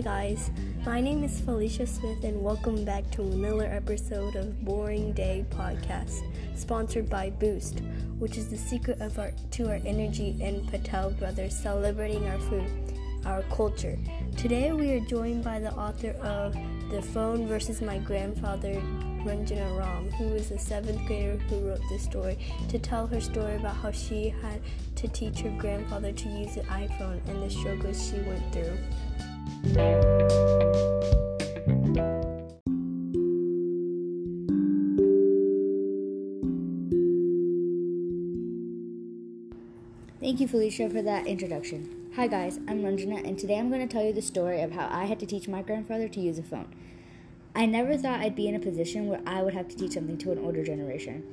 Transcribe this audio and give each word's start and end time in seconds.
guys, 0.00 0.50
my 0.86 1.00
name 1.00 1.22
is 1.22 1.40
Felicia 1.40 1.86
Smith, 1.86 2.24
and 2.24 2.42
welcome 2.42 2.84
back 2.84 3.08
to 3.10 3.22
another 3.22 3.66
episode 3.66 4.34
of 4.36 4.64
Boring 4.64 5.12
Day 5.12 5.44
Podcast, 5.50 6.22
sponsored 6.56 7.10
by 7.10 7.30
Boost, 7.30 7.82
which 8.18 8.36
is 8.36 8.48
the 8.48 8.56
secret 8.56 9.00
of 9.00 9.18
our 9.18 9.32
to 9.52 9.68
our 9.68 9.80
energy 9.84 10.36
and 10.40 10.66
Patel 10.68 11.10
brothers 11.10 11.54
celebrating 11.54 12.26
our 12.26 12.38
food, 12.38 12.70
our 13.26 13.42
culture. 13.54 13.98
Today 14.36 14.72
we 14.72 14.92
are 14.92 15.00
joined 15.00 15.44
by 15.44 15.60
the 15.60 15.72
author 15.74 16.12
of 16.22 16.56
The 16.90 17.02
Phone 17.02 17.46
versus 17.46 17.82
My 17.82 17.98
Grandfather, 17.98 18.74
Ranjana 19.24 19.78
Ram, 19.78 20.10
who 20.12 20.34
is 20.34 20.50
a 20.50 20.58
seventh 20.58 21.06
grader 21.06 21.36
who 21.48 21.68
wrote 21.68 21.82
this 21.90 22.02
story, 22.02 22.38
to 22.70 22.78
tell 22.78 23.06
her 23.06 23.20
story 23.20 23.56
about 23.56 23.76
how 23.76 23.92
she 23.92 24.30
had 24.30 24.62
to 24.96 25.06
teach 25.08 25.40
her 25.40 25.50
grandfather 25.58 26.12
to 26.12 26.28
use 26.30 26.54
the 26.54 26.62
iPhone 26.62 27.20
and 27.28 27.42
the 27.42 27.50
struggles 27.50 28.08
she 28.08 28.18
went 28.22 28.52
through. 28.52 28.78
Thank 40.20 40.40
you, 40.40 40.48
Felicia, 40.48 40.88
for 40.88 41.02
that 41.02 41.26
introduction. 41.26 42.10
Hi, 42.14 42.26
guys, 42.26 42.58
I'm 42.68 42.82
Ranjana, 42.82 43.26
and 43.26 43.38
today 43.38 43.58
I'm 43.58 43.68
going 43.70 43.86
to 43.86 43.92
tell 43.92 44.04
you 44.04 44.12
the 44.12 44.22
story 44.22 44.62
of 44.62 44.70
how 44.70 44.88
I 44.90 45.06
had 45.06 45.18
to 45.20 45.26
teach 45.26 45.48
my 45.48 45.62
grandfather 45.62 46.08
to 46.08 46.20
use 46.20 46.38
a 46.38 46.42
phone. 46.42 46.68
I 47.54 47.66
never 47.66 47.96
thought 47.96 48.20
I'd 48.20 48.36
be 48.36 48.48
in 48.48 48.54
a 48.54 48.60
position 48.60 49.08
where 49.08 49.20
I 49.26 49.42
would 49.42 49.52
have 49.54 49.68
to 49.68 49.76
teach 49.76 49.92
something 49.92 50.16
to 50.18 50.32
an 50.32 50.38
older 50.38 50.64
generation. 50.64 51.24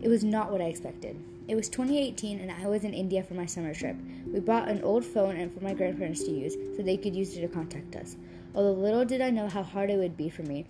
It 0.00 0.08
was 0.08 0.24
not 0.24 0.50
what 0.50 0.60
I 0.60 0.64
expected. 0.64 1.16
It 1.48 1.54
was 1.54 1.70
2018 1.70 2.40
and 2.40 2.52
I 2.52 2.66
was 2.66 2.84
in 2.84 2.92
India 2.92 3.22
for 3.22 3.32
my 3.32 3.46
summer 3.46 3.72
trip. 3.72 3.96
We 4.30 4.38
bought 4.38 4.68
an 4.68 4.82
old 4.82 5.02
phone 5.02 5.34
and 5.36 5.50
for 5.50 5.64
my 5.64 5.72
grandparents 5.72 6.22
to 6.24 6.30
use 6.30 6.54
so 6.76 6.82
they 6.82 6.98
could 6.98 7.16
use 7.16 7.34
it 7.34 7.40
to 7.40 7.48
contact 7.48 7.96
us. 7.96 8.16
Although 8.54 8.78
little 8.78 9.06
did 9.06 9.22
I 9.22 9.30
know 9.30 9.48
how 9.48 9.62
hard 9.62 9.88
it 9.88 9.96
would 9.96 10.14
be 10.14 10.28
for 10.28 10.42
me. 10.42 10.66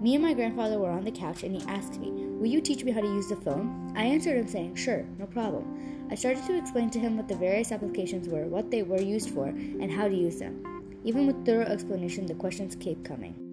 Me 0.00 0.16
and 0.16 0.24
my 0.24 0.34
grandfather 0.34 0.80
were 0.80 0.90
on 0.90 1.04
the 1.04 1.12
couch 1.12 1.44
and 1.44 1.54
he 1.54 1.68
asked 1.68 2.00
me, 2.00 2.10
Will 2.10 2.48
you 2.48 2.60
teach 2.60 2.82
me 2.82 2.90
how 2.90 3.00
to 3.00 3.06
use 3.06 3.28
the 3.28 3.36
phone? 3.36 3.92
I 3.96 4.02
answered 4.02 4.36
him 4.36 4.48
saying, 4.48 4.74
Sure, 4.74 5.04
no 5.16 5.26
problem. 5.26 6.08
I 6.10 6.16
started 6.16 6.44
to 6.46 6.58
explain 6.58 6.90
to 6.90 6.98
him 6.98 7.16
what 7.16 7.28
the 7.28 7.36
various 7.36 7.70
applications 7.70 8.28
were, 8.28 8.46
what 8.46 8.72
they 8.72 8.82
were 8.82 9.00
used 9.00 9.30
for, 9.30 9.46
and 9.46 9.92
how 9.92 10.08
to 10.08 10.14
use 10.14 10.40
them. 10.40 11.00
Even 11.04 11.28
with 11.28 11.46
thorough 11.46 11.66
explanation, 11.66 12.26
the 12.26 12.34
questions 12.34 12.74
kept 12.74 13.04
coming. 13.04 13.44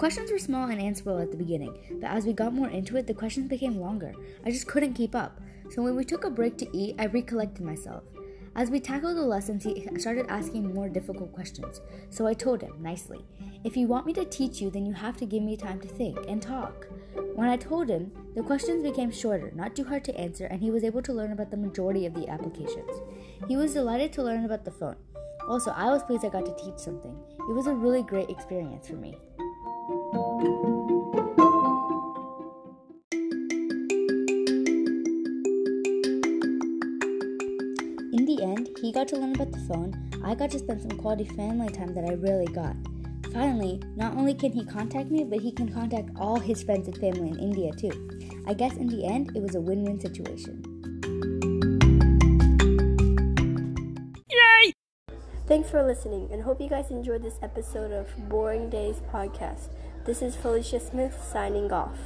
Questions 0.00 0.32
were 0.32 0.38
small 0.38 0.70
and 0.70 0.80
answerable 0.80 1.20
at 1.20 1.30
the 1.30 1.36
beginning, 1.36 1.76
but 2.00 2.10
as 2.10 2.24
we 2.24 2.32
got 2.32 2.54
more 2.54 2.70
into 2.70 2.96
it, 2.96 3.06
the 3.06 3.12
questions 3.12 3.50
became 3.50 3.76
longer. 3.76 4.14
I 4.46 4.50
just 4.50 4.66
couldn't 4.66 4.94
keep 4.94 5.14
up. 5.14 5.38
So 5.68 5.82
when 5.82 5.94
we 5.94 6.06
took 6.06 6.24
a 6.24 6.30
break 6.30 6.56
to 6.56 6.74
eat, 6.74 6.94
I 6.98 7.04
recollected 7.04 7.62
myself. 7.62 8.04
As 8.56 8.70
we 8.70 8.80
tackled 8.80 9.18
the 9.18 9.22
lessons, 9.22 9.62
he 9.62 9.86
started 9.98 10.24
asking 10.30 10.72
more 10.72 10.88
difficult 10.88 11.34
questions. 11.34 11.82
So 12.08 12.26
I 12.26 12.32
told 12.32 12.62
him 12.62 12.72
nicely, 12.80 13.26
If 13.62 13.76
you 13.76 13.88
want 13.88 14.06
me 14.06 14.14
to 14.14 14.24
teach 14.24 14.58
you, 14.62 14.70
then 14.70 14.86
you 14.86 14.94
have 14.94 15.18
to 15.18 15.26
give 15.26 15.42
me 15.42 15.54
time 15.54 15.78
to 15.82 15.88
think 15.88 16.16
and 16.26 16.40
talk. 16.40 16.86
When 17.34 17.50
I 17.50 17.58
told 17.58 17.90
him, 17.90 18.10
the 18.34 18.42
questions 18.42 18.82
became 18.82 19.10
shorter, 19.10 19.52
not 19.54 19.76
too 19.76 19.84
hard 19.84 20.04
to 20.04 20.18
answer, 20.18 20.46
and 20.46 20.62
he 20.62 20.70
was 20.70 20.82
able 20.82 21.02
to 21.02 21.12
learn 21.12 21.32
about 21.32 21.50
the 21.50 21.58
majority 21.58 22.06
of 22.06 22.14
the 22.14 22.26
applications. 22.26 23.02
He 23.48 23.58
was 23.58 23.74
delighted 23.74 24.14
to 24.14 24.22
learn 24.22 24.46
about 24.46 24.64
the 24.64 24.70
phone. 24.70 24.96
Also, 25.46 25.72
I 25.72 25.90
was 25.90 26.02
pleased 26.02 26.24
I 26.24 26.30
got 26.30 26.46
to 26.46 26.64
teach 26.64 26.78
something. 26.78 27.14
It 27.50 27.52
was 27.52 27.66
a 27.66 27.74
really 27.74 28.02
great 28.02 28.30
experience 28.30 28.88
for 28.88 28.96
me. 28.96 29.18
In 38.12 38.26
the 38.26 38.42
end, 38.42 38.70
he 38.80 38.92
got 38.92 39.06
to 39.08 39.16
learn 39.16 39.34
about 39.34 39.52
the 39.52 39.60
phone, 39.68 40.10
I 40.24 40.34
got 40.34 40.50
to 40.50 40.58
spend 40.58 40.82
some 40.82 40.98
quality 40.98 41.24
family 41.24 41.68
time 41.68 41.94
that 41.94 42.04
I 42.04 42.14
really 42.14 42.46
got. 42.46 42.74
Finally, 43.32 43.80
not 43.94 44.16
only 44.16 44.34
can 44.34 44.50
he 44.50 44.64
contact 44.64 45.10
me, 45.10 45.22
but 45.22 45.40
he 45.40 45.52
can 45.52 45.72
contact 45.72 46.10
all 46.16 46.40
his 46.40 46.64
friends 46.64 46.88
and 46.88 46.98
family 46.98 47.30
in 47.30 47.38
India 47.38 47.70
too. 47.72 48.08
I 48.46 48.54
guess 48.54 48.76
in 48.76 48.88
the 48.88 49.06
end, 49.06 49.30
it 49.36 49.42
was 49.42 49.54
a 49.54 49.60
win 49.60 49.84
win 49.84 50.00
situation. 50.00 50.64
Yay! 54.28 54.72
Thanks 55.46 55.70
for 55.70 55.84
listening, 55.84 56.28
and 56.32 56.42
hope 56.42 56.60
you 56.60 56.68
guys 56.68 56.90
enjoyed 56.90 57.22
this 57.22 57.38
episode 57.42 57.92
of 57.92 58.08
Boring 58.28 58.68
Days 58.68 59.00
Podcast. 59.12 59.68
This 60.10 60.22
is 60.22 60.34
Felicia 60.34 60.80
Smith 60.80 61.16
signing 61.22 61.70
off. 61.70 61.96